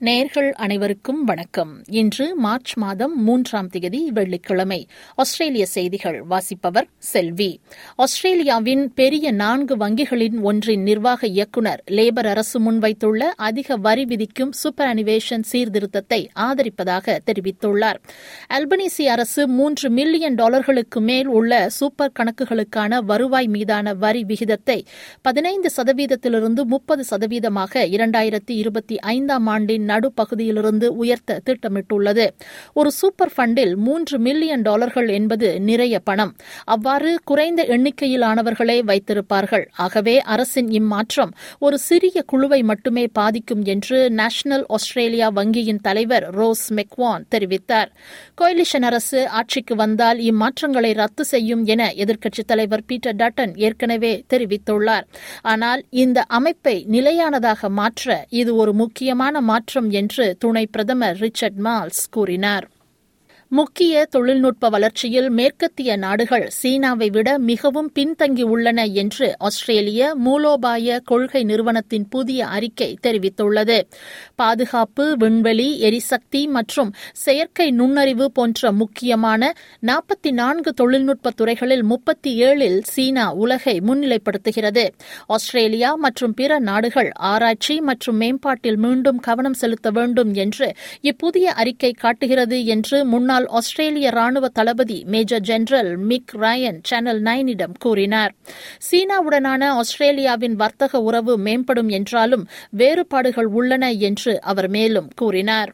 நேர்கள் 0.00 0.50
அனைவருக்கும் 0.50 1.24
வணக்கம். 1.24 1.82
இன்று 1.86 2.36
மார்ச் 2.36 2.76
மாதம் 2.76 3.24
மூன்றாம் 3.24 3.68
தேதி 3.68 4.10
வெள்ளிக்கிழமை. 4.10 4.86
ஆஸ்திரேலிய 5.14 5.66
செய்திகள் 5.66 6.22
வாசிப்பவர் 6.22 6.88
செல்வி. 6.98 7.60
ஆஸ்திரேலியாவின் 7.96 8.92
பெரிய 8.94 9.30
நான்கு 9.30 9.76
வங்கிகளின் 9.76 10.40
ஒன்றின் 10.40 10.82
நிர்வாக 10.82 11.26
இயக்குநர் 11.26 11.82
லேபர் 11.86 12.26
அரசு 12.26 12.60
முன்வைத்துள்ள 12.60 13.18
அதிக 13.36 13.76
வரி 13.76 14.04
விதிக்கும் 14.04 14.52
சூப்பர் 14.52 14.96
அனிவேஷன் 14.96 15.44
சீர்திருத்தத்தை 15.52 16.30
ஆதரிப்பதாக 16.34 17.18
தெரிவித்துள்ளார். 17.26 17.98
அல்பனீசி 18.48 19.06
அரசு 19.06 19.48
மூன்று 19.48 19.90
மில்லியன் 19.90 20.34
டாலர்களுக்கு 20.34 21.00
மேல் 21.00 21.26
உள்ள 21.26 21.68
சூப்பர் 21.68 22.12
கணக்குகளுக்கான 22.18 23.02
வருவாய் 23.04 23.46
மீதான 23.46 23.94
வரி 23.94 24.24
விகிதத்தை 24.24 24.86
பதினைந்து 25.22 25.70
சதவீதத்திலிருந்து 25.76 26.62
முப்பது 26.62 27.04
சதவீதமாக 27.10 27.86
இரண்டாயிரத்தி 27.88 28.50
இருபத்தி 28.50 28.98
ஐந்தாம் 28.98 29.46
ஆண்டின் 29.46 29.86
நடுப்பகுதியிலிருந்து 29.88 30.84
உயர்த்த 30.84 31.40
திட்டமிட்டுள்ளது. 31.46 32.26
ஒரு 32.72 32.90
சூப்பர் 32.90 33.32
ஃபண்டில் 33.36 33.74
மூன்று 33.76 34.18
மில்லியன் 34.18 34.62
டாலர்கள் 34.62 35.08
என்பது 35.08 35.60
நிறைய 35.60 35.98
பணம். 35.98 36.36
அவ்வாறு 36.64 37.18
குறைந்த 37.24 37.62
எண்ணிக்கையிலானவர்களே 37.62 38.78
வைத்திருப்பார்கள். 38.90 39.64
ஆகவே 39.76 40.20
அரசின் 40.20 40.70
இம்மாற்றம் 40.70 41.32
ஒரு 41.58 41.78
சிறிய 41.78 42.22
குழுவை 42.22 42.62
மட்டுமே 42.62 43.06
பாதிக்கும் 43.06 43.64
என்று 43.64 44.10
நேஷனல் 44.10 44.64
ஆஸ்திரேலியா 44.68 45.30
வங்கியின் 45.30 45.80
தலைவர் 45.82 46.30
ரோஸ் 46.30 46.72
மெக்வான் 46.72 47.24
தெரிவித்தார். 47.34 47.90
கோயிலிஷன் 48.40 48.82
அரசு 48.82 49.28
ஆட்சிக்கு 49.28 49.74
வந்தால் 49.74 50.18
இம்மாற்றங்களை 50.18 50.94
ரத்து 50.94 51.24
செய்யும் 51.24 51.64
என 51.64 51.92
எதிர்க்கட்சித் 51.96 52.46
தலைவர் 52.46 52.84
பீட்டர் 52.86 53.16
டட்டன் 53.16 53.52
ஏற்கனவே 53.54 54.24
தெரிவித்துள்ளார். 54.34 55.06
ஆனால் 55.42 55.84
இந்த 55.90 56.22
அமைப்பை 56.22 56.84
நிலையானதாக 56.88 57.68
மாற்ற 57.68 58.24
இது 58.28 58.56
ஒரு 58.56 58.72
முக்கியமான 58.72 59.40
மாற்றம் 59.40 59.77
என்று 59.86 60.36
துணை 60.38 60.66
பிரதமர் 60.66 61.16
ரிச்சர்ட் 61.16 61.58
மால்ஸ் 61.64 62.10
கூறினார். 62.10 62.68
முக்கிய 63.50 64.06
தொழில்நுட்ப 64.10 64.68
வளர்ச்சியில் 64.68 65.28
மேற்கத்திய 65.30 65.96
நாடுகள் 65.96 66.44
சீனாவை 66.48 67.10
விட 67.10 67.28
மிகவும் 67.38 67.92
பின்தங்கியுள்ளன 67.94 68.92
என்று 68.92 69.34
ஆஸ்திரேலிய 69.38 70.10
மூலோபாய 70.24 70.98
கொள்கை 71.04 71.42
நிறுவனத்தின் 71.42 72.08
புதிய 72.08 72.46
அறிக்கை 72.46 72.98
தெரிவித்துள்ளது. 73.02 73.78
பாதுகாப்பு 74.34 75.16
விண்வெளி 75.16 75.80
எரிசக்தி 75.80 76.46
மற்றும் 76.46 76.90
செயற்கை 77.12 77.70
நுண்ணறிவு 77.70 78.30
போன்ற 78.32 78.72
முக்கியமான 78.72 79.54
நாற்பத்தி 79.86 80.32
நான்கு 80.32 80.72
தொழில்நுட்ப 80.74 81.30
துறைகளில் 81.30 81.82
முப்பத்தி 81.82 82.42
ஏழில் 82.42 82.78
சீனா 82.82 83.32
உலகை 83.32 83.76
முன்னிலைப்படுத்துகிறது. 83.80 84.86
ஆஸ்திரேலியா 85.26 85.94
மற்றும் 85.94 86.34
பிற 86.34 86.58
நாடுகள் 86.58 87.10
ஆராய்ச்சி 87.32 87.80
மற்றும் 87.80 88.16
மேம்பாட்டில் 88.16 88.76
மீண்டும் 88.76 89.16
கவனம் 89.18 89.54
செலுத்த 89.54 89.90
வேண்டும் 89.90 90.34
என்று 90.34 90.74
இப்புதிய 91.00 91.48
அறிக்கை 91.54 91.92
காட்டுகிறது 91.92 92.64
என்று 92.64 93.04
முன்னாள் 93.04 93.36
முன்னாள் 93.38 93.56
ஆஸ்திரேலிய 93.58 94.08
ராணுவ 94.16 94.46
தளபதி 94.56 94.96
major 95.14 95.42
general 95.48 95.90
Mick 96.10 96.32
Ryan 96.44 96.78
channel 96.88 97.20
நைனிடம் 97.28 97.74
கூறினார் 97.84 98.32
சீனாவுடனான 98.86 99.68
ஆஸ்திரேலியாவின் 99.82 100.56
வர்த்தக 100.62 101.00
உறவு 101.08 101.34
மேம்படும் 101.46 101.90
என்றாலும் 101.98 102.44
வேறுபாடுகள் 102.80 103.50
உள்ளன 103.58 103.90
என்று 104.08 104.34
அவர் 104.52 104.68
மேலும் 104.78 105.10
கூறினார் 105.22 105.72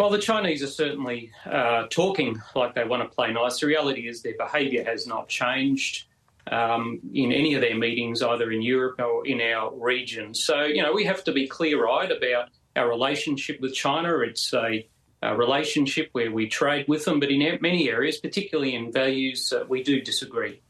Well, 0.00 0.12
the 0.14 0.24
Chinese 0.28 0.60
are 0.66 0.74
certainly 0.82 1.18
uh, 1.58 1.80
talking 1.96 2.30
like 2.60 2.70
they 2.76 2.84
want 2.92 3.02
to 3.06 3.10
play 3.16 3.28
nice. 3.34 3.56
The 3.62 3.68
reality 3.72 4.04
is 4.12 4.16
their 4.18 4.38
behaviour 4.38 4.84
has 4.92 5.02
not 5.14 5.24
changed 5.40 5.94
um, 6.46 6.84
in 7.22 7.28
any 7.40 7.52
of 7.56 7.60
their 7.64 7.78
meetings, 7.84 8.20
either 8.30 8.48
in 8.56 8.62
Europe 8.74 8.96
or 9.08 9.16
in 9.34 9.40
our 9.52 9.66
region. 9.92 10.28
So, 10.46 10.56
you 10.76 10.82
know, 10.84 10.94
we 10.98 11.04
have 11.10 11.22
to 11.28 11.34
be 11.40 11.44
clear 11.58 11.80
eyed 11.96 12.12
about 12.18 12.46
our 12.76 12.88
relationship 12.96 13.58
with 13.64 13.74
China. 13.84 14.12
It's 14.28 14.46
a 14.62 14.68
a 15.22 15.36
relationship 15.36 16.08
where 16.12 16.30
we 16.30 16.48
trade 16.48 16.86
with 16.88 17.04
them, 17.04 17.20
but 17.20 17.30
in 17.30 17.58
many 17.60 17.88
areas, 17.88 18.18
particularly 18.18 18.74
in 18.74 18.92
values, 18.92 19.52
uh, 19.52 19.64
we 19.68 19.82
do 19.82 20.00
disagree. 20.00 20.60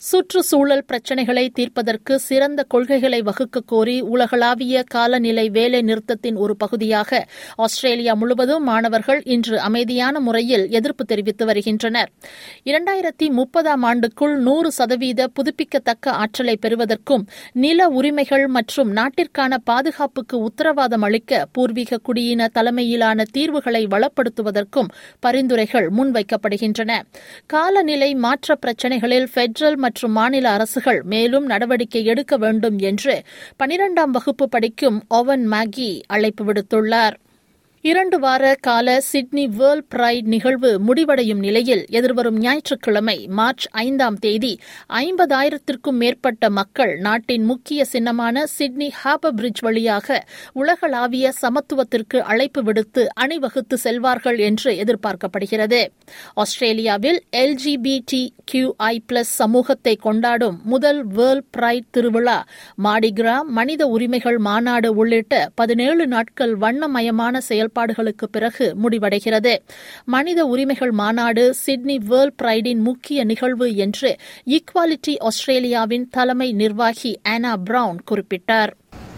சுற்றுச்சூழல் 0.00 0.84
பிரச்சினைகளை 0.84 1.50
தீர்ப்பதற்கு 1.50 2.18
சிறந்த 2.18 2.62
கொள்கைகளை 2.62 3.22
வகுக்க 3.22 3.60
கோரி 3.60 4.00
உலகளாவிய 4.00 4.82
காலநிலை 4.82 5.48
வேலை 5.48 5.80
நிறுத்தத்தின் 5.82 6.34
ஒரு 6.34 6.56
பகுதியாக 6.56 7.26
ஆஸ்திரேலியா 7.56 8.14
முழுவதும் 8.14 8.62
மாணவர்கள் 8.62 9.22
இன்று 9.24 9.60
அமைதியான 9.60 10.20
முறையில் 10.20 10.70
எதிர்ப்பு 10.70 11.04
தெரிவித்து 11.04 11.44
வருகின்றனர். 11.44 12.10
இரண்டாயிரத்தி 12.64 13.28
முப்பதாம் 13.30 13.84
ஆண்டுக்குள் 13.84 14.36
நூறு 14.36 14.70
சதவீத 14.70 15.28
புதுப்பிக்கத்தக்க 15.28 16.10
ஆற்றலை 16.10 16.56
பெறுவதற்கும் 16.56 17.26
நில 17.52 17.88
உரிமைகள் 17.88 18.46
மற்றும் 18.46 18.96
நாட்டிற்கான 18.96 19.58
பாதுகாப்புக்கு 19.64 20.38
உத்தரவாதம் 20.38 21.02
அளிக்க 21.02 21.46
பூர்வீக 21.52 22.00
குடியின 22.08 22.46
தலைமையிலான 22.46 23.24
தீர்வுகளை 23.30 23.86
வளப்படுத்துவதற்கும் 23.86 24.88
பரிந்துரைகள் 25.20 25.90
முன்வைக்கப்படுகின்றன. 25.90 27.00
காலநிலை 27.46 28.14
மாற்ற 28.14 28.54
பிரச்சினைகளில் 28.54 29.28
பெட்ரல் 29.34 29.86
மற்றும் 29.88 30.12
மாநில 30.12 30.46
அரசுகள் 30.50 31.00
மேலும் 31.02 31.46
நடவடிக்கை 31.46 32.04
எடுக்க 32.04 32.34
வேண்டும் 32.36 32.78
என்று 32.78 33.14
பனிரெண்டாம் 33.62 34.14
வகுப்பு 34.16 34.48
படிக்கும் 34.48 34.98
ஓவன் 35.08 35.44
மேகி 35.50 35.90
அழைப்பு 36.06 36.42
விடுத்துள்ளார். 36.44 37.16
இரண்டு 37.88 38.16
வார 38.18 38.44
கால 38.60 38.86
சிட்னி 39.00 39.42
வேர்ல்ட் 39.48 39.86
பிரைட் 39.88 40.26
நிகழ்வு 40.26 40.70
முடிவடையும் 40.78 41.38
நிலையில் 41.38 41.82
எதிர்வரும் 41.90 42.38
ஞாயிற்றுக்கிழமை 42.38 43.14
மார்ச் 43.28 43.66
ஐந்தாம் 43.82 44.16
தேதி 44.18 44.50
ஐம்பதாயிரத்திற்கும் 44.98 45.98
மேற்பட்ட 45.98 46.50
மக்கள் 46.50 46.92
நாட்டின் 46.98 47.44
முக்கிய 47.44 47.84
சின்னமான 47.92 48.44
சிட்னி 48.56 48.88
ஹாபர் 49.02 49.36
பிரிட்ஜ் 49.36 49.60
வழியாக 49.60 50.18
உலகளாவிய 50.52 51.32
சமத்துவத்திற்கு 51.42 52.20
அழைப்பு 52.24 52.62
விடுத்து 52.62 53.04
அணிவகுத்து 53.14 53.78
செல்வார்கள் 53.84 54.40
என்று 54.40 54.72
எதிர்பார்க்கப்படுகிறது. 54.84 55.80
ஆஸ்திரேலியாவில் 56.34 57.20
எல்ஜிபிடி 57.36 58.22
கியூஐ 58.52 58.94
பிளஸ் 59.08 59.32
சமூகத்தை 59.36 59.96
கொண்டாடும் 60.00 60.58
முதல் 60.64 61.00
வேர்ல்ட் 61.12 61.48
பிரைட் 61.50 61.90
திருவிழா 61.90 62.38
மாடிகிரா 62.84 63.38
மனித 63.52 63.82
உரிமைகள் 63.86 64.38
மாநாடு 64.40 64.90
உள்ளிட்ட 64.94 65.34
பதினேழு 65.54 66.06
நாட்கள் 66.06 66.54
வண்ணமயமான 66.56 67.36
செயல் 67.40 67.74
ஏற்பாடுகளுக்கு 67.78 68.26
பிறகு 68.28 68.66
முடிவடைகிறது 68.82 69.52
மனித 70.14 70.40
உரிமைகள் 70.52 70.92
மாநாடு 71.00 71.44
சிட்னி 71.64 71.96
வேர்ல்ட் 72.10 72.36
பிரைடின் 72.42 72.82
முக்கிய 72.88 73.24
நிகழ்வு 73.30 73.68
என்று 73.84 74.10
ஈக்வாலிட்டி 74.56 75.14
ஆஸ்திரேலியாவின் 75.28 76.06
தலைமை 76.16 76.48
நிர்வாகி 76.62 77.12
ஆனா 77.34 77.52
பிரவுன் 77.68 78.00
குறிப்பிட்டார் 78.10 78.72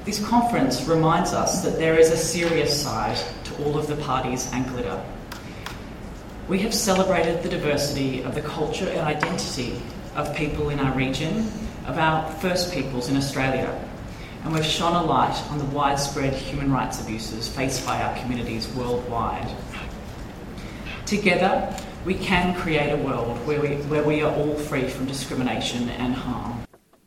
This 0.05 0.21
conference 0.29 0.77
reminds 0.93 1.33
us 1.41 1.51
that 1.65 1.75
there 1.83 1.97
is 2.03 2.09
a 2.11 2.21
serious 2.29 2.71
side 2.85 3.19
to 3.47 3.51
all 3.63 3.75
of 3.81 3.87
the 3.91 3.99
parties 4.07 4.43
and 4.55 4.63
glitter. 4.71 4.97
We 6.53 6.59
have 6.65 6.75
celebrated 6.81 7.37
the 7.45 7.51
diversity 7.57 8.13
of 8.29 8.33
the 8.39 8.45
culture 8.55 8.89
and 8.95 9.03
identity 9.09 9.69
of 10.21 10.25
people 10.43 10.67
in 10.75 10.79
our 10.85 10.95
region, 11.05 11.35
of 11.91 11.97
our 12.07 12.19
First 12.43 12.65
Peoples 12.77 13.09
in 13.11 13.17
Australia, 13.23 13.69
and 14.45 14.55
we've 14.55 14.65
shone 14.65 14.95
a 14.95 15.07
light 15.07 15.37
on 15.51 15.59
the 15.59 15.65
widespread 15.67 16.33
human 16.33 16.73
rights 16.73 17.01
abuses 17.01 17.49
faced 17.49 17.85
by 17.85 18.01
our 18.03 18.17
communities 18.19 18.69
worldwide. 18.75 19.49
Together, 21.07 21.75
we 22.05 22.15
can 22.15 22.55
create 22.55 22.93
a 22.93 22.97
world 22.97 23.37
where 23.47 23.61
we, 23.61 23.77
where 23.89 24.03
we 24.03 24.23
are 24.23 24.33
all 24.35 24.55
free 24.55 24.89
from 24.89 25.07
discrimination 25.07 25.89
and 25.91 26.15
harm. 26.15 26.60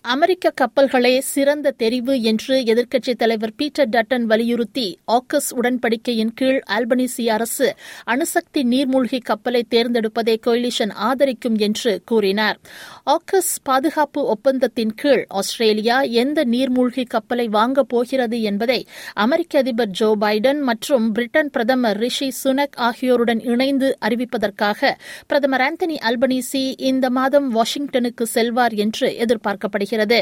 அமெரிக்க 0.05 0.51
கப்பல்களே 0.61 1.19
சிறந்த 1.19 1.73
தெரிவு 1.79 2.21
என்று 2.21 2.55
எதிர்க்கட்சித் 2.61 3.17
தலைவர் 3.17 3.53
Peter 3.55 3.89
Dutton 3.89 4.21
வலியுறுத்தி 4.21 4.97
ஆக்கஸ் 5.11 5.47
உடன்படிக்கையின் 5.55 6.33
கீழ் 6.33 6.59
Albanese 6.69 7.29
அரசு 7.29 7.75
அணுசக்தி 8.03 8.63
நீர்மூழ்கி 8.63 9.19
கப்பலை 9.23 9.65
தேர்ந்தெடுப்பதை 9.69 10.35
கொயிலிஷன் 10.45 10.91
ஆதரிக்கும் 10.93 11.55
என்று 11.57 12.01
கூறினார். 12.05 12.59
ஆக்கஸ் 13.05 13.53
பாதுகாப்பு 13.63 14.23
ஒப்பந்தத்தின் 14.25 14.93
கீழ் 14.95 15.25
ஆஸ்திரேலியா 15.29 16.01
எந்த 16.01 16.45
நீர்மூழ்கி 16.51 17.05
கப்பலை 17.07 17.47
வாங்கப் 17.47 17.89
போகிறது 17.89 18.41
என்பதை 18.41 18.79
அமெரிக்க 19.13 19.59
அதிபர் 19.59 19.89
ஜோ 19.89 20.15
பைடன் 20.21 20.61
மற்றும் 20.61 21.11
பிரிட்டன் 21.11 21.49
பிரதமர் 21.49 21.97
ரிஷி 21.97 22.31
சுனக் 22.43 22.77
ஆகியோருடன் 22.81 23.43
இணைந்து 23.45 23.97
அறிவிப்பதற்காக 24.01 24.93
பிரதமர் 25.27 25.61
ஆந்தனி 25.61 25.97
அல்பனீசி 26.09 26.73
இந்த 26.77 27.09
மாதம் 27.09 27.49
வாஷிங்டனுக்கு 27.55 28.27
செல்வார் 28.33 28.73
என்று 28.73 29.09
எதிர்பார்க்கப்படுகிறது. 29.25 29.91
வருகிறது 29.93 30.19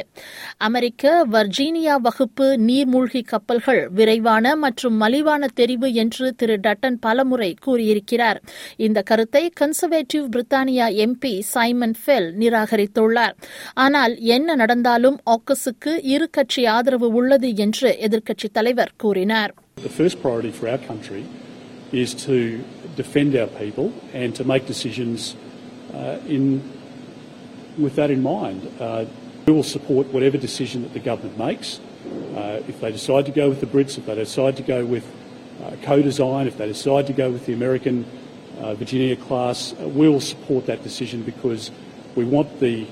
அமெரிக்க 0.67 1.03
வர்ஜீனியா 1.35 1.95
வகுப்பு 2.05 2.47
நீர்மூழ்கி 2.67 3.21
கப்பல்கள் 3.31 3.81
விரைவான 3.97 4.55
மற்றும் 4.63 4.95
மலிவான 5.01 5.49
தெரிவு 5.59 5.89
என்று 6.03 6.27
திரு 6.39 6.55
டட்டன் 6.65 6.97
பலமுறை 7.05 7.51
கூறியிருக்கிறார். 7.65 8.39
இந்த 8.87 8.99
கருத்தை 9.09 9.43
கன்சர்வேட்டிவ் 9.59 10.25
பிரித்தானியா 10.33 10.87
எம்பி 11.05 11.33
சைமன் 11.55 11.95
ஃபெல் 12.01 12.29
நிராகரித்துள்ளார். 12.41 13.35
ஆனால் 13.85 14.15
என்ன 14.35 14.55
நடந்தாலும் 14.61 15.17
ஆக்கஸுக்கு 15.35 15.93
இரு 16.15 16.27
கட்சி 16.29 16.63
ஆதரவு 16.75 17.09
உள்ளது 17.19 17.49
என்று 17.65 17.91
எதிர்க்கட்சித் 18.07 18.55
தலைவர் 18.57 18.93
கூறினார். 19.03 19.53
The 19.87 19.95
first 20.01 20.17
priority 20.23 20.53
for 20.59 20.67
our 20.73 20.81
country 20.91 21.23
is 22.03 22.09
to 22.25 22.35
defend 23.01 23.31
our 23.41 23.51
people 23.61 23.87
and 24.19 24.31
to 24.37 24.43
make 24.51 24.63
decisions 24.73 25.19
uh, 25.99 26.35
in, 26.35 26.43
with 27.83 27.95
that 27.99 28.11
in 28.15 28.21
mind. 28.35 28.61
Uh, 28.85 29.03
we 29.51 29.57
will 29.57 29.63
support 29.63 30.07
whatever 30.13 30.37
decision 30.37 30.81
that 30.83 30.93
the 30.93 30.99
government 30.99 31.37
makes. 31.37 31.81
Uh, 32.35 32.61
if 32.69 32.79
they 32.79 32.89
decide 32.89 33.25
to 33.25 33.33
go 33.33 33.49
with 33.49 33.59
the 33.59 33.65
Brits, 33.65 33.97
if 33.97 34.05
they 34.05 34.15
decide 34.15 34.55
to 34.55 34.63
go 34.63 34.85
with 34.85 35.05
uh, 35.61 35.75
co-design, 35.81 36.47
if 36.47 36.57
they 36.57 36.67
decide 36.67 37.05
to 37.07 37.13
go 37.13 37.29
with 37.29 37.45
the 37.45 37.53
American 37.53 38.05
uh, 38.59 38.73
Virginia 38.75 39.17
class, 39.17 39.73
uh, 39.73 39.89
we 39.89 40.07
will 40.07 40.21
support 40.21 40.65
that 40.67 40.83
decision 40.83 41.21
because 41.23 41.69
we 42.15 42.23
want 42.23 42.61
the 42.61 42.87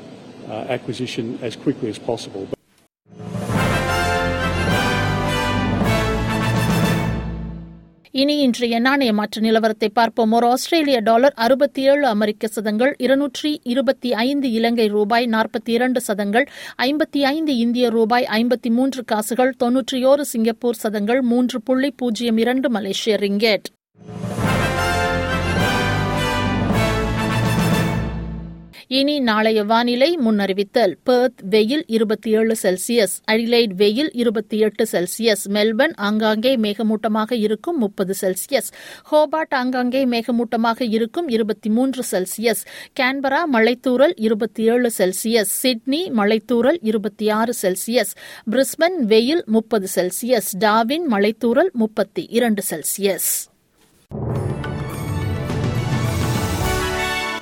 uh, 0.49 0.51
acquisition 0.67 1.39
as 1.41 1.55
quickly 1.55 1.87
as 1.87 1.97
possible. 1.97 2.45
இனி 8.11 8.37
இன்றைய 8.37 8.79
நாணய 8.79 9.13
மாற்று 9.13 9.41
நிலவரத்தை 9.41 9.87
பார்ப்போம். 9.93 10.31
ஒரு 10.31 10.47
ஆஸ்திரேலிய 10.47 10.99
dollar 10.99 11.33
அறுபத்தி 11.35 11.81
ஏழு 11.81 12.05
அமெரிக்க 12.07 12.47
சதங்கள் 12.47 12.95
இருநூற்றி 12.97 13.61
இருபத்தி 13.63 14.13
ஐந்து 14.13 14.51
இலங்கை 14.51 14.87
ரூபாய் 14.87 15.25
நாற்பத்தி 15.25 15.69
இரண்டு 15.69 16.01
சதங்கள் 16.01 16.47
ஐம்பத்தி 16.77 17.21
ஐந்து 17.21 17.57
இந்திய 17.57 17.89
ரூபாய் 17.89 18.27
ஐம்பத்தி 18.31 18.69
மூன்று 18.69 19.03
காசுகள் 19.05 19.55
தொன்னூற்றியோரு 19.63 20.21
சிங்கப்பூர் 20.21 20.75
சதங்கள் 20.75 21.21
மூன்று 21.21 21.61
புள்ளி 21.61 21.91
பூஜ்ஜியம் 21.91 22.37
இரண்டு 22.37 22.69
மலேசிய 22.69 23.17
ரிங்கெட். 23.17 23.67
இனி 28.91 29.19
நாளைய 29.19 29.63
வானிலை 29.63 30.17
முன்னறிவித்தல். 30.17 30.93
பெர்த் 31.03 31.41
வெயில் 31.49 31.83
இருபத்தி 31.87 32.29
ஏழு 32.31 32.55
செல்சியஸ் 32.61 33.13
அடிலைட் 33.31 33.73
வெயில் 33.73 34.09
இருபத்தி 34.11 34.57
எட்டு 34.57 34.85
செல்சியஸ் 34.91 35.43
மெல்பர்ன் 35.47 35.93
ஆங்காங்கே 35.95 36.55
மேகமூட்டமாக 36.55 37.31
இருக்கும் 37.31 37.77
முப்பது 37.77 38.13
செல்சியஸ் 38.21 38.69
ஹோபார்ட் 39.11 39.53
ஆங்காங்கே 39.53 40.05
மேகமூட்டமாக 40.05 40.81
இருக்கும் 40.89 41.27
இருபத்தி 41.27 41.69
மூன்று 41.69 42.03
செல்சியஸ் 42.11 42.63
கேன்பரா 42.99 43.41
மழைத்தூரல் 43.53 44.15
இருபத்தி 44.15 44.63
ஏழு 44.63 44.91
செல்சியஸ் 44.97 45.53
சிட்னி 45.61 46.01
மழைத்தூரல் 46.11 46.79
இருபத்தி 46.81 47.29
ஆறு 47.29 47.53
செல்சியஸ் 47.61 48.15
பிரிஸ்பன் 48.51 48.99
வெயில் 49.05 49.43
முப்பது 49.45 49.87
செல்சியஸ் 49.95 50.51
டாவின் 50.59 51.07
மழைத்தூரல் 51.11 51.71
முப்பத்தி 51.73 52.25
இரண்டு 52.29 52.63
செல்சியஸ். 52.69 53.29